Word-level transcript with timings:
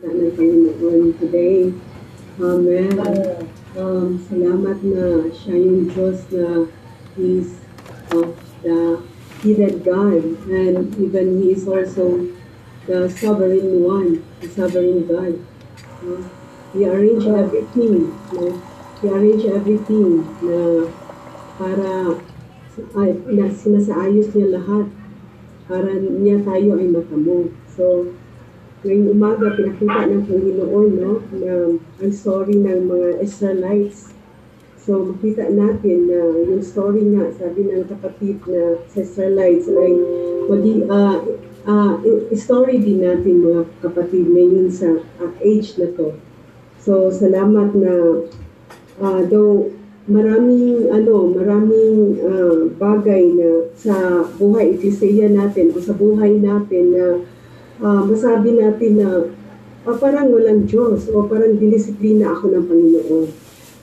ng 0.00 0.32
Panginoon 0.32 1.12
today. 1.20 1.76
Amen. 2.40 2.96
Um, 3.76 4.16
salamat 4.16 4.80
na 4.80 5.28
siya 5.28 5.60
yung 5.60 5.92
Diyos 5.92 6.24
na 6.32 6.64
He's 7.20 7.60
of 8.16 8.32
the 8.64 9.04
hidden 9.44 9.84
God 9.84 10.24
and 10.48 10.88
even 10.96 11.44
He 11.44 11.52
is 11.52 11.68
also 11.68 12.32
the 12.88 13.12
sovereign 13.12 13.84
one, 13.84 14.24
the 14.40 14.48
sovereign 14.48 15.04
God. 15.04 15.36
Uh, 16.00 16.24
he 16.72 16.88
arranged 16.88 17.28
everything. 17.28 18.08
No? 18.32 18.56
He 19.04 19.06
arranged 19.12 19.52
everything 19.52 20.24
na 20.40 20.88
para 21.60 22.16
ay, 22.96 23.10
na 23.36 23.52
sinasaayos 23.52 24.32
niya 24.32 24.64
lahat 24.64 24.88
para 25.68 25.92
niya 25.92 26.40
tayo 26.40 26.80
ay 26.80 26.88
matamo. 26.88 27.52
So, 27.68 28.16
ngayong 28.80 29.12
umaga, 29.12 29.52
pinakita 29.52 30.08
ng 30.08 30.24
Panginoon 30.24 30.88
no, 30.96 31.12
na 31.36 31.52
ang 32.00 32.12
story 32.12 32.56
ng 32.64 32.88
mga 32.88 33.08
Israelites. 33.20 34.16
So, 34.80 35.04
makita 35.04 35.52
natin 35.52 36.08
na 36.08 36.20
yung 36.48 36.64
story 36.64 37.04
nga, 37.12 37.28
sabi 37.36 37.68
ng 37.68 37.84
kapatid 37.84 38.40
na 38.48 38.80
sa 38.88 39.04
Israelites 39.04 39.68
ay 39.68 39.92
magi, 40.48 40.72
uh, 40.88 41.20
uh, 41.68 42.00
story 42.32 42.80
din 42.80 43.04
natin 43.04 43.44
mga 43.44 43.68
kapatid 43.84 44.24
ngayon 44.32 44.72
sa 44.72 44.96
uh, 45.20 45.32
age 45.44 45.76
na 45.76 45.92
to. 45.92 46.16
So, 46.80 47.12
salamat 47.12 47.76
na 47.76 48.24
uh, 49.04 49.20
though 49.28 49.68
maraming 50.08 50.88
ano, 50.88 51.28
maraming 51.28 52.16
uh, 52.24 52.72
bagay 52.80 53.36
na 53.36 53.68
sa 53.76 54.24
buhay 54.40 54.80
iklesia 54.80 55.28
natin 55.28 55.76
o 55.76 55.78
sa 55.78 55.92
buhay 55.92 56.40
natin 56.40 56.84
na 56.96 57.04
uh, 57.20 57.39
masabi 57.80 58.60
natin 58.60 58.92
na 59.00 59.08
uh, 59.88 59.96
parang 59.96 60.28
walang 60.28 60.68
Diyos 60.68 61.08
o 61.08 61.24
parang 61.24 61.56
dinisiplina 61.56 62.36
ako 62.36 62.52
ng 62.52 62.64
Panginoon. 62.68 63.26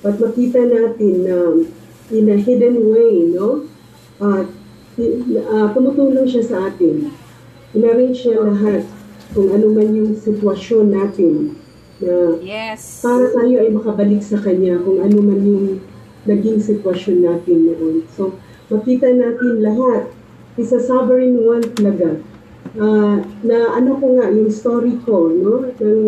But 0.05 0.21
makita 0.21 0.61
natin 0.69 1.13
na 1.25 1.37
in 2.13 2.29
a 2.29 2.37
hidden 2.37 2.93
way, 2.93 3.33
no? 3.33 3.65
Uh, 4.21 4.45
uh, 5.49 5.67
tumutulong 5.73 6.29
siya 6.29 6.43
sa 6.45 6.57
atin. 6.69 7.09
Inarrange 7.73 8.15
siya 8.15 8.41
lahat 8.45 8.85
kung 9.35 9.51
ano 9.51 9.73
man 9.73 9.91
yung 9.91 10.15
sitwasyon 10.15 10.93
natin 10.93 11.57
na 11.97 12.37
Yes. 12.39 13.01
para 13.01 13.27
tayo 13.33 13.59
ay 13.59 13.69
makabalik 13.73 14.21
sa 14.21 14.37
Kanya 14.37 14.77
kung 14.81 15.01
ano 15.01 15.17
man 15.19 15.41
yung 15.41 15.67
naging 16.29 16.61
sitwasyon 16.61 17.25
natin 17.25 17.57
noon. 17.73 18.05
So, 18.13 18.37
makita 18.69 19.09
natin 19.11 19.65
lahat. 19.65 20.13
Is 20.57 20.73
a 20.73 20.81
sovereign 20.81 21.45
one 21.45 21.61
talaga. 21.77 22.17
Ah, 22.75 23.17
na 23.47 23.57
ano 23.77 23.91
ko 23.95 24.05
nga, 24.19 24.27
yung 24.27 24.51
story 24.51 24.99
ko, 25.07 25.31
no? 25.31 25.71
Ng, 25.71 26.03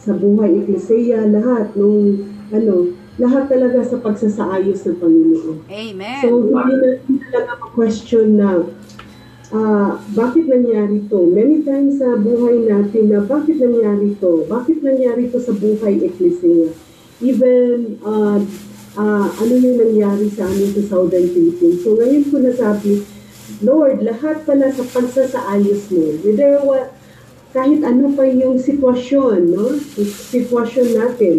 sa 0.00 0.12
buhay 0.18 0.64
iglesia, 0.64 1.24
lahat, 1.30 1.72
nung, 1.78 2.26
ano, 2.50 2.92
lahat 3.14 3.46
talaga 3.46 3.78
sa 3.86 4.02
pagsasaayos 4.02 4.82
ng 4.84 4.98
Panginoon. 4.98 5.58
Amen. 5.70 6.20
So, 6.20 6.28
hindi 6.50 6.74
na 6.74 6.88
hindi 7.06 7.16
talaga 7.30 7.52
ma-question 7.62 8.26
na 8.34 8.48
ah, 9.54 10.02
bakit 10.18 10.50
nangyari 10.50 11.06
to? 11.06 11.30
Many 11.30 11.62
times 11.62 12.02
sa 12.02 12.18
buhay 12.18 12.66
natin 12.66 13.14
na 13.14 13.22
bakit 13.22 13.62
nangyari 13.62 14.18
to? 14.18 14.42
Bakit 14.50 14.82
nangyari 14.82 15.30
to 15.30 15.38
sa 15.38 15.54
buhay 15.54 16.02
Ecclesia? 16.02 16.74
Even 17.22 18.02
ah, 18.02 18.42
ah, 18.98 19.28
ano 19.30 19.52
yung 19.54 19.78
nangyari 19.78 20.26
sa 20.34 20.50
amin 20.50 20.74
sa 20.74 20.82
Southern 20.90 21.30
Philippines. 21.30 21.86
So 21.86 21.94
ngayon 21.94 22.34
ko 22.34 22.42
nasabi, 22.42 23.06
Lord, 23.60 24.00
lahat 24.00 24.48
pala 24.48 24.72
sa 24.72 24.84
pagsasaayos 24.88 25.92
mo, 25.92 26.16
whether 26.24 26.60
what, 26.64 26.96
kahit 27.52 27.84
ano 27.84 28.10
pa 28.16 28.24
yung 28.26 28.58
sitwasyon, 28.58 29.38
no? 29.52 29.76
Yung 29.78 30.10
Sitwasyon 30.10 30.88
natin, 30.96 31.36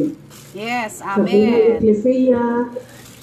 yes. 0.56 1.03
sa 1.03 1.20
buhay 1.20 1.44
Amen. 1.44 1.81
Ecclesia, 1.81 2.72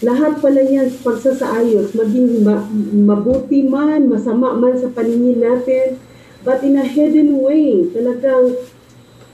lahat 0.03 0.33
pala 0.43 0.61
yan 0.67 0.91
pagsasaayos, 1.01 1.95
maging 1.95 2.43
ma- 2.43 2.67
mabuti 3.07 3.65
man, 3.65 4.11
masama 4.11 4.59
man 4.59 4.75
sa 4.75 4.91
paningin 4.91 5.41
natin, 5.41 5.97
but 6.43 6.61
in 6.67 6.75
a 6.75 6.85
hidden 6.85 7.39
way, 7.39 7.87
talagang 7.95 8.59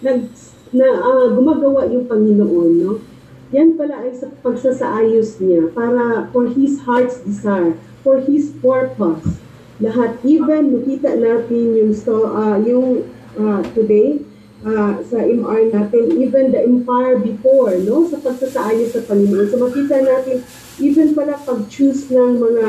nag, 0.05 0.29
na, 0.71 0.87
ah, 1.01 1.27
gumagawa 1.33 1.89
yung 1.89 2.05
Panginoon, 2.05 2.71
no? 2.85 3.01
Yan 3.49 3.81
pala 3.81 4.05
ay 4.05 4.13
sa 4.13 4.29
pagsasaayos 4.45 5.41
niya 5.41 5.73
para 5.73 6.29
for 6.31 6.53
His 6.53 6.85
heart's 6.85 7.25
desire, 7.25 7.73
for 8.05 8.21
His 8.21 8.53
purpose. 8.61 9.41
Lahat, 9.81 10.21
even 10.21 10.75
makita 10.75 11.17
natin 11.17 11.79
yung, 11.79 11.93
sto, 11.95 12.29
ah, 12.29 12.59
yung 12.61 13.09
ah, 13.39 13.63
today, 13.73 14.21
ah, 14.67 15.01
sa 15.01 15.23
MR 15.23 15.71
natin, 15.71 16.19
even 16.19 16.51
the 16.51 16.61
empire 16.61 17.17
before, 17.17 17.73
no? 17.79 18.05
Sa 18.05 18.19
pagsasaayos 18.19 18.93
sa 18.93 19.07
Panginoon. 19.07 19.47
So 19.49 19.57
makita 19.57 20.03
natin, 20.03 20.43
even 20.77 21.15
pala 21.15 21.39
pag-choose 21.39 22.11
ng 22.11 22.37
mga, 22.37 22.67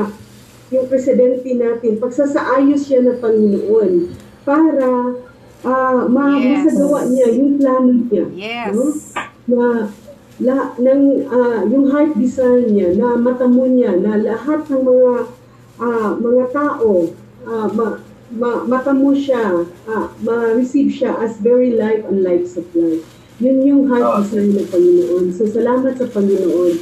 yung 0.69 0.85
presidente 0.85 1.49
natin, 1.57 1.97
pagsasaayos 1.97 2.85
siya 2.85 3.01
ng 3.03 3.17
Panginoon 3.19 3.91
para 4.45 5.17
ah, 5.65 6.07
ma- 6.07 6.39
Yes. 6.39 6.71
masagawa 6.71 7.03
niya 7.09 7.27
yung 7.35 7.57
plano 7.57 7.91
niya. 8.05 8.25
Yes. 8.31 8.71
No? 8.77 8.85
Na 9.49 9.65
la, 10.39 10.71
ng, 10.79 11.03
ah, 11.27 11.61
yung 11.67 11.91
heart 11.91 12.15
desire 12.15 12.63
niya, 12.63 12.95
na 12.95 13.19
matamo 13.19 13.67
niya, 13.67 13.99
na 13.99 14.15
lahat 14.15 14.67
ng 14.71 14.83
mga 14.83 15.11
ah, 15.79 16.11
mga 16.19 16.43
tao, 16.51 17.11
ah, 17.47 17.67
ma, 17.71 17.99
ma, 18.35 18.63
matamo 18.67 19.15
siya, 19.15 19.63
ah, 19.87 20.11
ma-receive 20.23 20.91
siya 20.91 21.15
as 21.19 21.39
very 21.39 21.75
life 21.75 22.03
and 22.07 22.23
life 22.23 22.47
supply. 22.47 22.99
Yun 23.39 23.63
yung 23.63 23.83
heart 23.87 24.27
desire 24.27 24.51
ng 24.51 24.67
Panginoon. 24.67 25.25
So, 25.31 25.47
salamat 25.47 25.95
sa 25.95 26.07
Panginoon. 26.11 26.73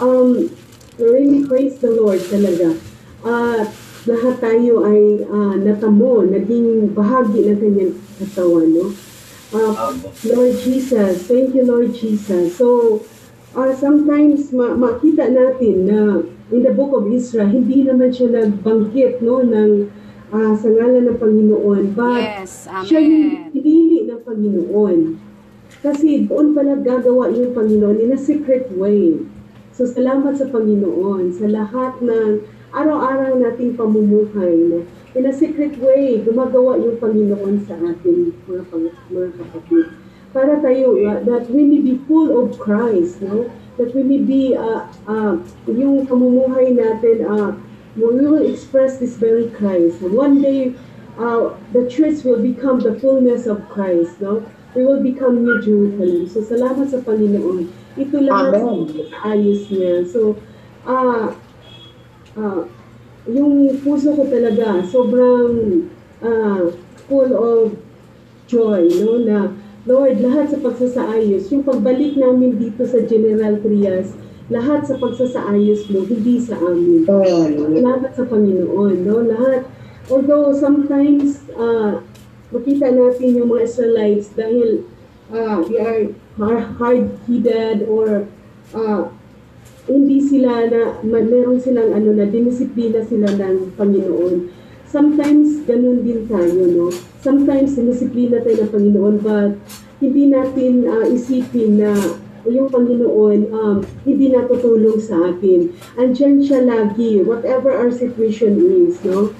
Um, 0.00 0.52
really 1.00 1.44
praise 1.48 1.80
the 1.80 1.88
Lord 1.88 2.20
talaga. 2.28 2.76
At 3.24 3.72
lahat 4.04 4.34
tayo 4.40 4.84
ay 4.84 5.24
ah, 5.28 5.56
natamo, 5.56 6.24
naging 6.28 6.92
bahagi 6.92 7.48
ng 7.48 7.58
kanyang 7.60 7.94
katawan, 8.20 8.68
no? 8.72 9.11
Ah, 9.52 9.92
Lord 10.24 10.56
Jesus, 10.64 11.28
thank 11.28 11.52
you 11.52 11.68
Lord 11.68 11.92
Jesus. 11.92 12.56
So, 12.56 13.00
uh, 13.52 13.68
sometimes 13.76 14.48
ma- 14.48 14.72
makita 14.72 15.28
natin 15.28 15.76
na 15.84 16.00
in 16.48 16.64
the 16.64 16.72
book 16.72 16.96
of 16.96 17.04
Israel, 17.12 17.52
hindi 17.52 17.84
naman 17.84 18.08
siya 18.16 18.32
nagbanggit 18.32 19.20
no, 19.20 19.44
ng 19.44 19.92
ah, 20.32 20.56
sa 20.56 20.68
ngalan 20.72 21.04
ng 21.04 21.18
Panginoon. 21.20 21.92
But 21.92 22.48
Yes. 22.48 22.64
siya 22.88 23.04
yung 23.04 23.28
Amen. 23.28 23.52
pinili 23.52 24.08
ng 24.08 24.20
Panginoon. 24.24 24.98
Kasi 25.84 26.24
doon 26.24 26.56
pala 26.56 26.80
gagawa 26.80 27.28
yung 27.28 27.52
Panginoon 27.52 28.00
in 28.00 28.16
a 28.16 28.20
secret 28.20 28.72
way. 28.72 29.20
So 29.76 29.84
salamat 29.84 30.40
sa 30.40 30.48
Panginoon 30.48 31.32
sa 31.36 31.44
lahat 31.44 32.00
ng 32.00 32.40
araw-araw 32.72 33.36
nating 33.36 33.76
pamumuhay 33.76 34.56
na 34.72 34.78
in 35.14 35.26
a 35.26 35.32
secret 35.32 35.76
way 35.78 36.20
gumagawa 36.24 36.80
yung 36.80 36.96
Panginoon 36.96 37.64
sa 37.68 37.76
atin 37.76 38.32
mga, 38.48 38.64
pang- 38.72 38.96
mga 39.12 39.28
kapatid. 39.36 39.86
Para 40.32 40.56
tayo, 40.64 40.96
uh, 40.96 41.20
that 41.28 41.44
we 41.52 41.60
may 41.60 41.84
be 41.84 42.00
full 42.08 42.32
of 42.40 42.56
Christ, 42.56 43.20
no? 43.20 43.52
That 43.76 43.92
we 43.92 44.00
may 44.00 44.24
be, 44.24 44.56
uh, 44.56 44.88
uh, 45.04 45.36
yung 45.68 46.08
pamumuhay 46.08 46.72
natin, 46.72 47.28
uh, 47.28 47.52
we 48.00 48.24
will 48.24 48.40
express 48.40 48.96
this 48.96 49.20
very 49.20 49.52
Christ. 49.52 50.00
And 50.00 50.16
one 50.16 50.40
day, 50.40 50.72
uh, 51.20 51.52
the 51.76 51.84
church 51.84 52.24
will 52.24 52.40
become 52.40 52.80
the 52.80 52.96
fullness 52.96 53.44
of 53.44 53.60
Christ, 53.68 54.24
no? 54.24 54.40
We 54.72 54.88
will 54.88 55.04
become 55.04 55.44
New 55.44 55.60
Jerusalem. 55.60 56.24
So, 56.32 56.40
salamat 56.40 56.88
sa 56.88 57.04
Panginoon. 57.04 57.68
Ito 58.00 58.16
lahat 58.24 58.56
Amen. 58.56 58.88
ayos 59.20 59.68
niya. 59.68 60.08
So, 60.08 60.40
ah, 60.88 61.36
ah, 62.40 62.64
yung 63.30 63.78
puso 63.82 64.14
ko 64.14 64.26
talaga, 64.26 64.82
sobrang 64.86 65.86
ah, 66.22 66.70
full 67.06 67.30
of 67.34 67.76
joy, 68.50 68.86
no, 68.98 69.22
na 69.22 69.52
Lord, 69.82 70.22
lahat 70.22 70.54
sa 70.54 70.62
pagsasaayos, 70.62 71.50
yung 71.50 71.66
pagbalik 71.66 72.14
namin 72.14 72.54
dito 72.54 72.86
sa 72.86 73.02
General 73.02 73.58
Trias, 73.58 74.14
lahat 74.46 74.86
sa 74.86 74.94
pagsasaayos 74.94 75.90
mo, 75.90 76.06
hindi 76.06 76.38
sa 76.38 76.54
amin. 76.58 77.02
Salamat 77.82 78.12
sa 78.14 78.24
Panginoon, 78.30 78.96
no? 79.02 79.26
Lahat. 79.26 79.66
Although 80.06 80.54
sometimes, 80.54 81.46
uh, 81.58 81.98
makita 82.52 82.94
natin 82.94 83.42
yung 83.42 83.48
mga 83.50 83.64
Israelites 83.64 84.28
dahil 84.38 84.86
uh, 85.32 85.64
they 85.66 85.80
are 85.80 86.02
har- 86.36 86.68
hard-headed 86.78 87.88
or 87.88 88.28
uh, 88.76 89.08
hindi 89.86 90.22
sila 90.22 90.70
na, 90.70 91.02
meron 91.02 91.58
silang 91.58 91.90
ano 91.90 92.14
na, 92.14 92.26
dinisiplina 92.26 93.02
sila 93.02 93.34
ng 93.34 93.74
Panginoon. 93.74 94.34
Sometimes, 94.86 95.64
ganun 95.64 96.04
din 96.04 96.28
tayo, 96.28 96.68
no? 96.68 96.92
Sometimes, 97.24 97.74
dinisiplina 97.74 98.44
tayo 98.44 98.62
ng 98.62 98.72
Panginoon, 98.72 99.16
but 99.24 99.50
hindi 100.02 100.28
natin 100.30 100.84
uh, 100.86 101.06
isipin 101.08 101.80
na 101.80 101.94
yung 102.46 102.66
Panginoon 102.66 103.38
um, 103.54 103.76
hindi 104.02 104.34
natutulong 104.34 104.98
sa 104.98 105.30
atin. 105.30 105.70
Andyan 105.94 106.42
siya 106.42 106.66
lagi, 106.66 107.22
whatever 107.22 107.70
our 107.70 107.94
situation 107.94 108.58
is, 108.58 108.98
no? 109.06 109.30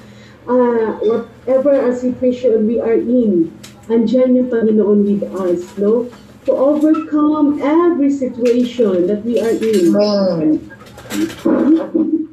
Uh, 0.47 0.99
whatever 1.03 1.75
our 1.75 1.94
situation 1.94 2.67
we 2.67 2.79
are 2.79 2.99
in, 2.99 3.50
andyan 3.91 4.39
yung 4.39 4.50
Panginoon 4.50 5.03
with 5.03 5.27
us, 5.35 5.67
no? 5.79 6.06
To 6.47 6.53
overcome 6.53 7.62
every 7.62 8.11
situation 8.11 9.06
that 9.06 9.23
we 9.23 9.39
are 9.39 9.55
in. 9.55 9.94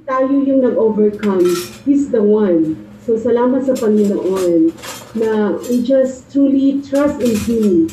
Tayo 0.10 0.34
yung 0.42 0.66
nag-overcome. 0.66 1.46
He's 1.86 2.10
the 2.10 2.26
one. 2.26 2.90
So, 3.06 3.22
salamat 3.22 3.70
sa 3.70 3.78
Panginoon 3.78 4.74
na 5.14 5.58
we 5.70 5.86
just 5.86 6.34
truly 6.34 6.82
trust 6.82 7.22
in 7.22 7.38
Him. 7.46 7.90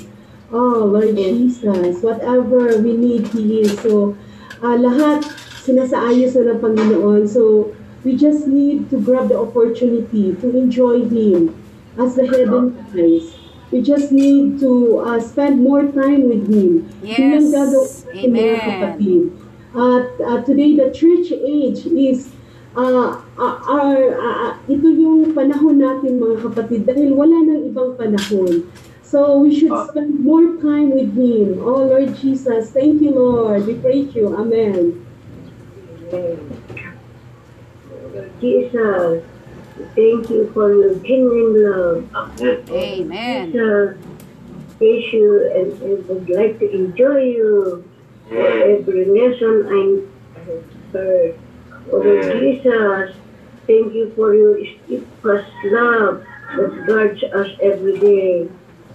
Oh, 0.49 0.89
Lord 0.89 1.17
Jesus, 1.17 2.01
whatever 2.01 2.81
we 2.81 2.97
need, 2.97 3.29
He 3.37 3.61
is. 3.61 3.77
So, 3.85 4.17
uh, 4.65 4.77
lahat 4.77 5.25
sinasaayos 5.69 6.33
na 6.37 6.57
ng 6.57 6.61
Panginoon. 6.65 7.29
So, 7.29 7.73
we 8.05 8.17
just 8.17 8.49
need 8.49 8.89
to 8.89 8.97
grab 8.97 9.29
the 9.29 9.37
opportunity 9.37 10.33
to 10.33 10.47
enjoy 10.57 11.05
Him 11.05 11.53
as 12.01 12.17
the 12.17 12.25
head 12.25 12.49
and 12.49 12.73
We 13.71 13.83
just 13.83 14.13
need 14.15 14.61
to 14.61 15.03
uh, 15.03 15.19
spend 15.21 15.63
more 15.63 15.83
time 15.91 16.31
with 16.31 16.47
Him. 16.47 16.87
Yes. 17.03 17.19
Yun 17.19 17.31
yung 17.35 17.49
gagawin 17.51 17.91
natin, 17.91 18.29
mga 18.31 18.47
Amen. 18.47 18.61
kapatid. 18.63 19.23
At 19.77 20.09
uh, 20.23 20.39
today, 20.47 20.71
the 20.79 20.89
church 20.95 21.35
age 21.35 21.85
is 21.91 22.33
uh, 22.77 23.21
uh, 23.41 23.57
our, 23.67 23.97
uh, 24.15 24.51
ito 24.69 24.89
yung 24.93 25.33
panahon 25.33 25.81
natin 25.81 26.21
mga 26.21 26.45
kapatid 26.45 26.85
dahil 26.85 27.17
wala 27.17 27.41
nang 27.43 27.65
ibang 27.73 27.97
panahon. 27.97 28.69
So 29.07 29.39
we 29.41 29.55
should 29.55 29.73
spend 29.89 30.21
more 30.21 30.61
time 30.61 30.93
with 30.93 31.15
Him. 31.17 31.63
Oh 31.63 31.89
Lord 31.89 32.13
Jesus, 32.19 32.75
thank 32.75 33.01
you 33.01 33.15
Lord. 33.17 33.65
We 33.65 33.81
praise 33.81 34.13
you. 34.13 34.35
Amen. 34.37 34.99
Jesus, 38.41 39.25
thank 39.96 40.28
you 40.31 40.50
for 40.52 40.72
your 40.72 40.94
genuine 40.96 42.08
love. 42.12 42.40
Amen. 42.70 43.52
Jesus, 43.52 43.96
praise 44.78 45.04
uh, 45.04 45.16
you 45.16 45.50
and 45.56 45.72
I 45.82 46.12
would 46.12 46.28
like 46.28 46.58
to 46.58 46.70
enjoy 46.70 47.22
you 47.22 47.90
for 48.28 48.46
every 48.46 49.04
lesson 49.06 49.54
I 49.66 50.40
have 50.40 50.64
heard. 50.93 51.38
Oh 51.93 52.38
Jesus, 52.38 53.16
thank 53.66 53.94
you 53.94 54.12
for 54.14 54.34
your 54.34 54.58
steadfast 54.84 55.50
love 55.64 56.25
that 56.56 56.84
guards 56.87 57.22
us 57.25 57.48
every 57.62 57.98
day. 57.98 58.48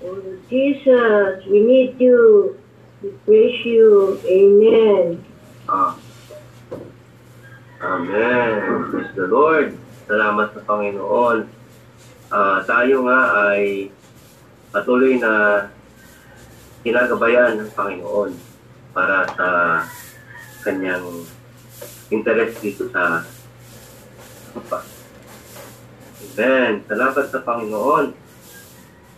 Oh 0.04 0.38
Jesus, 0.50 1.46
we 1.48 1.62
need 1.62 2.00
you. 2.00 2.60
We 3.02 3.10
praise 3.26 3.66
you. 3.66 4.22
Amen. 4.26 5.26
Ah. 5.68 5.98
Amen. 7.82 8.92
Praise 8.92 9.16
the 9.16 9.28
Lord. 9.28 9.78
Salamat 10.12 10.52
sa 10.52 10.60
Panginoon. 10.68 11.40
Ah, 12.28 12.60
tayo 12.68 13.08
nga 13.08 13.48
ay 13.48 13.88
patuloy 14.68 15.16
na 15.16 15.64
kinagabayan 16.84 17.56
ng 17.56 17.72
Panginoon 17.72 18.36
para 18.92 19.24
sa 19.32 19.48
kanyang 20.68 21.24
interest 22.12 22.60
dito 22.60 22.92
sa 22.92 23.24
lupa. 24.52 24.84
Amen. 26.20 26.84
Salamat 26.92 27.26
sa 27.32 27.40
Panginoon 27.48 28.06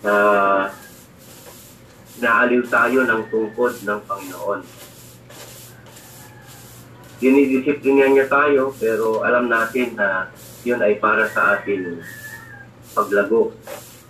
na 0.05 0.15
naaliw 2.21 2.69
tayo 2.69 3.01
ng 3.01 3.21
tungkod 3.33 3.81
ng 3.81 3.99
Panginoon 4.05 4.61
dinidisiplina 7.23 8.11
niya 8.11 8.27
tayo, 8.27 8.75
pero 8.75 9.23
alam 9.23 9.47
natin 9.47 9.95
na 9.95 10.27
yun 10.63 10.79
ay 10.79 10.97
para 10.99 11.27
sa 11.27 11.59
ating 11.59 11.99
paglago 12.95 13.51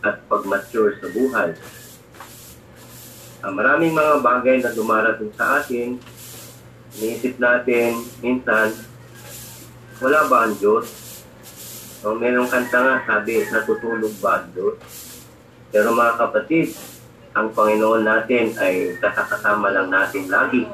at 0.05 0.21
pag-mature 0.29 0.99
sa 1.01 1.07
buhay. 1.09 1.57
Ah, 3.43 3.51
maraming 3.51 3.91
mga 3.91 4.23
bagay 4.23 4.57
na 4.63 4.71
dumarating 4.71 5.33
sa 5.35 5.59
atin, 5.59 5.99
iniisip 6.95 7.41
natin 7.41 7.99
minsan, 8.23 8.71
wala 9.99 10.29
ba 10.31 10.47
ang 10.47 10.55
Diyos? 10.55 10.87
O, 12.03 12.15
merong 12.15 12.51
kanta 12.51 12.79
nga, 12.83 12.95
sabi, 13.07 13.43
natutulog 13.47 14.13
ba 14.19 14.43
ang 14.43 14.47
Diyos? 14.51 14.79
Pero 15.71 15.95
mga 15.95 16.19
kapatid, 16.19 16.75
ang 17.33 17.49
Panginoon 17.49 18.05
natin 18.05 18.53
ay 18.61 18.95
kasakasama 19.01 19.73
lang 19.73 19.89
natin 19.89 20.29
lagi. 20.29 20.69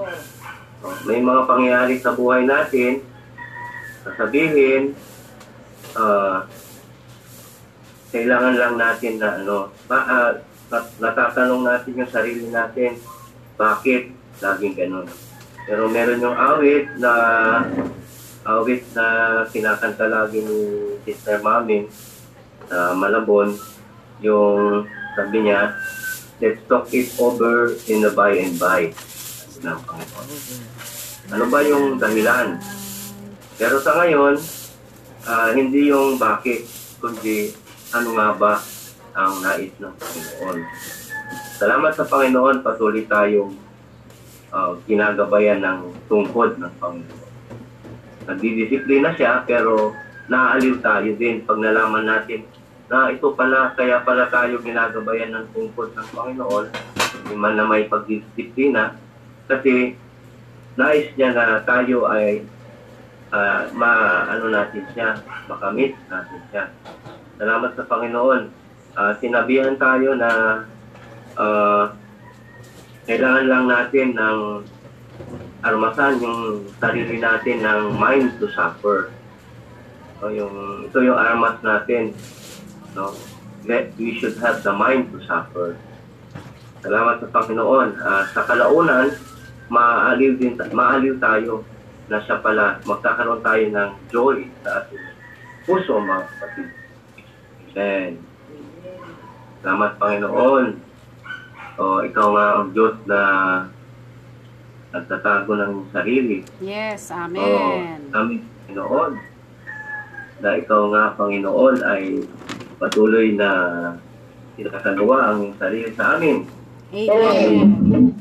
Oh, 0.84 0.94
may 1.08 1.24
mga 1.24 1.48
pangyayari 1.48 1.96
sa 2.02 2.12
buhay 2.12 2.44
natin, 2.44 3.02
sasabihin, 4.04 4.94
ah, 5.98 6.46
kailangan 8.10 8.56
lang 8.58 8.74
natin 8.78 9.22
na 9.22 9.30
ano, 9.42 9.70
ma, 9.86 10.34
nat- 10.70 10.96
natatanong 11.02 11.66
natin 11.66 11.98
yung 11.98 12.12
sarili 12.12 12.46
natin, 12.50 12.98
bakit 13.58 14.14
laging 14.42 14.76
ganun. 14.78 15.08
Pero 15.70 15.86
meron 15.86 16.24
yung 16.24 16.38
awit 16.38 16.90
na 16.98 17.14
awit 18.48 18.82
na 18.98 19.06
kinakanta 19.52 20.10
lagi 20.10 20.42
ni 20.42 20.58
Sister 21.06 21.38
Mami 21.46 21.86
sa 22.66 22.98
Malabon, 22.98 23.54
yung 24.22 24.86
sabi 25.14 25.46
niya, 25.46 25.74
let's 26.42 26.62
talk 26.66 26.90
it 26.96 27.14
over 27.22 27.76
in 27.86 28.02
the 28.02 28.10
by 28.14 28.34
and 28.38 28.58
by. 28.58 28.90
Ano 31.30 31.46
ba 31.52 31.60
yung 31.62 32.02
dahilan? 32.02 32.58
Pero 33.60 33.78
sa 33.84 34.00
ngayon, 34.00 34.40
ah, 35.30 35.54
hindi 35.54 35.94
yung 35.94 36.18
bakit, 36.18 36.66
kundi 36.98 37.54
ano 37.94 38.18
nga 38.18 38.30
ba 38.34 38.54
ang 39.14 39.46
nais 39.46 39.74
ng 39.78 39.94
Panginoon. 39.94 40.58
Salamat 41.62 41.92
sa 41.94 42.10
Panginoon, 42.10 42.66
patuloy 42.66 43.06
tayong 43.06 43.54
ah, 44.50 44.74
ginagabayan 44.90 45.62
ng 45.62 46.10
tungkod 46.10 46.58
ng 46.58 46.74
Panginoon. 46.82 47.30
Nagdidisiplina 48.26 49.14
siya, 49.14 49.46
pero 49.46 49.94
naaaliw 50.30 50.82
tayo 50.82 51.10
din 51.18 51.46
pag 51.46 51.62
nalaman 51.62 52.06
natin 52.06 52.46
na 52.90 53.14
ito 53.14 53.34
pala, 53.38 53.74
kaya 53.78 54.02
pala 54.02 54.26
tayo 54.34 54.58
ginagabayan 54.66 55.30
ng 55.30 55.46
tungkod 55.54 55.94
ng 55.94 56.08
Panginoon, 56.10 56.66
hindi 57.22 57.36
man 57.38 57.54
na 57.54 57.70
may 57.70 57.86
pagdisiplina, 57.86 58.98
kasi 59.46 59.94
nais 60.74 61.10
niya 61.14 61.38
na 61.38 61.62
tayo 61.62 62.10
ay 62.10 62.42
ah, 63.34 63.70
ma 63.74 64.26
ano 64.30 64.50
natin 64.50 64.84
siya, 64.94 65.18
makamit 65.46 65.94
natin 66.10 66.42
siya. 66.50 66.64
Salamat 67.38 67.72
sa 67.78 67.86
Panginoon. 67.86 68.44
Ah, 68.98 69.14
sinabihan 69.22 69.78
tayo 69.78 70.18
na 70.18 70.32
ah, 71.38 71.94
kailangan 73.06 73.46
lang 73.50 73.66
natin 73.66 74.08
ng 74.14 74.40
armasan 75.60 76.22
yung 76.24 76.68
sarili 76.80 77.20
natin 77.20 77.66
ng 77.66 77.82
mind 77.98 78.38
to 78.40 78.48
suffer. 78.54 79.12
So, 80.20 80.32
yung, 80.32 80.88
ito 80.88 81.00
yung 81.00 81.16
armas 81.16 81.60
natin. 81.64 82.12
No? 82.96 83.16
Let, 83.68 83.92
we 84.00 84.16
should 84.20 84.40
have 84.40 84.64
the 84.64 84.72
mind 84.72 85.12
to 85.16 85.20
suffer. 85.24 85.76
Salamat 86.80 87.20
sa 87.24 87.28
Panginoon. 87.28 88.00
Ah, 88.00 88.24
sa 88.32 88.48
kalaunan, 88.48 89.12
maaliw 89.70 90.40
din 90.40 90.58
maaliw 90.58 91.20
tayo 91.22 91.68
na 92.10 92.18
siya 92.20 92.42
pala 92.42 92.82
magkakaroon 92.84 93.40
tayo 93.40 93.64
ng 93.70 93.92
joy 94.10 94.38
sa 94.66 94.82
ating 94.82 95.06
puso 95.64 96.02
mga 96.02 96.26
kapatid. 96.26 96.68
Amen. 97.70 98.12
Salamat 99.62 99.92
Panginoon. 99.96 100.66
O 101.80 102.04
ikaw 102.04 102.28
nga 102.34 102.46
ang 102.58 102.68
Diyos 102.74 102.98
na 103.06 103.22
nagtatago 104.90 105.54
ng 105.54 105.74
sarili. 105.94 106.42
Yes, 106.60 107.14
O 107.14 107.16
amen. 107.16 108.10
kami 108.10 108.42
Panginoon 108.66 109.14
na 110.40 110.50
ikaw 110.58 110.82
nga 110.90 111.04
Panginoon 111.14 111.76
ay 111.86 112.26
patuloy 112.80 113.38
na 113.38 113.50
sinasagawa 114.56 115.18
ang 115.30 115.52
sarili 115.56 115.92
sa 115.94 116.16
amin 116.16 116.48
Amen. 116.90 118.12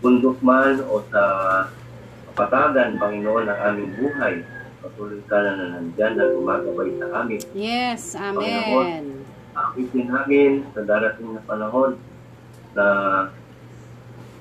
bundok 0.00 0.40
man 0.40 0.80
o 0.88 1.04
sa 1.08 1.22
kapatagan, 2.34 2.98
Panginoon, 2.98 3.46
ng 3.46 3.60
aming 3.62 3.90
buhay. 3.94 4.42
Patuloy 4.82 5.22
ka 5.30 5.38
na 5.38 5.52
na 5.54 5.66
nandyan 5.78 6.18
na 6.18 6.34
gumagabay 6.34 6.90
sa 6.98 7.06
amin. 7.22 7.40
Yes, 7.54 8.18
amen. 8.18 9.22
Akitin 9.54 10.10
namin 10.10 10.66
sa 10.74 10.82
darating 10.82 11.30
na 11.30 11.40
panahon 11.46 11.94
na 12.74 12.86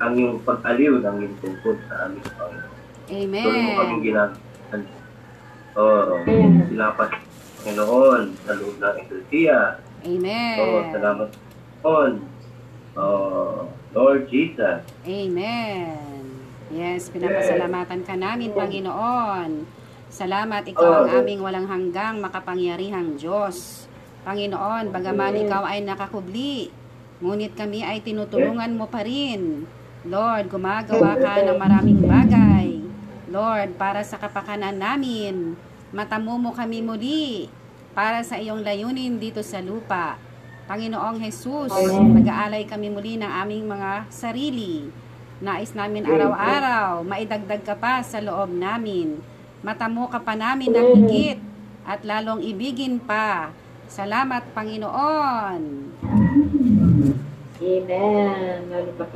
ang 0.02 0.18
iyong 0.18 0.42
pag-aliw 0.42 1.06
ng 1.06 1.16
iyong 1.22 1.38
tungkol 1.38 1.78
sa 1.86 2.10
amin, 2.10 2.26
Panginoon. 2.34 2.72
Tuloy 3.14 3.62
mo 3.62 3.72
kaming 3.78 4.02
Amen. 4.02 4.08
ginagawa. 4.10 4.42
Oo, 5.74 6.14
silapat, 6.66 7.10
Panginoon, 7.62 8.24
sa 8.42 8.52
loob 8.58 8.76
ng 8.82 8.96
Ecclesia. 9.06 9.78
Amen. 10.02 10.58
Oo, 10.60 10.78
salamat, 10.90 11.30
Panginoon. 11.86 12.14
Oo, 12.98 13.70
Lord 13.94 14.26
Jesus. 14.34 14.82
Amen. 15.06 16.12
Yes, 16.74 17.13
pinapasalamatan 17.13 18.01
ka 18.01 18.18
namin, 18.18 18.50
Panginoon. 18.50 19.63
Salamat, 20.10 20.65
ikaw 20.65 21.06
ang 21.06 21.22
aming 21.22 21.46
walang 21.46 21.70
hanggang 21.70 22.18
makapangyarihang 22.18 23.13
Diyos. 23.15 23.86
Panginoon, 24.25 24.89
bagaman 24.89 25.46
ikaw 25.46 25.70
ay 25.70 25.86
nakakubli 25.86 26.74
Ngunit 27.24 27.56
kami 27.56 27.80
ay 27.80 28.03
tinutulungan 28.03 28.75
mo 28.75 28.84
pa 28.92 29.00
rin. 29.08 29.63
Lord, 30.03 30.51
gumagawa 30.51 31.15
ka 31.15 31.39
ng 31.39 31.56
maraming 31.56 32.03
bagay. 32.03 32.84
Lord, 33.32 33.80
para 33.80 34.03
sa 34.03 34.20
kapakanan 34.20 34.75
namin, 34.75 35.56
matamo 35.96 36.36
mo 36.36 36.51
kami 36.51 36.84
muli 36.84 37.48
para 37.96 38.20
sa 38.27 38.36
iyong 38.36 38.60
layunin 38.60 39.24
dito 39.24 39.39
sa 39.39 39.63
lupa. 39.63 40.20
Panginoong 40.68 41.24
Jesus, 41.24 41.72
nag-aalay 42.20 42.68
kami 42.68 42.92
muli 42.92 43.15
ng 43.15 43.32
aming 43.32 43.72
mga 43.72 44.12
sarili. 44.12 44.92
Nais 45.42 45.74
namin 45.74 46.06
araw-araw, 46.06 47.02
maidagdag 47.02 47.66
ka 47.66 47.74
pa 47.74 48.06
sa 48.06 48.22
loob 48.22 48.54
namin. 48.54 49.18
Matamo 49.66 50.06
ka 50.12 50.22
pa 50.22 50.38
namin 50.38 50.70
ng 50.70 50.90
higit 51.02 51.40
at 51.88 52.06
lalong 52.06 52.44
ibigin 52.44 53.02
pa. 53.02 53.50
Salamat, 53.90 54.46
Panginoon. 54.54 55.62
Amen. 57.63 58.60